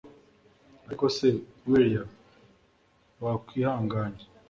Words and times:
ariko 0.85 1.05
se 1.15 1.27
willia 1.69 2.03
wakwihanganye 3.23 4.23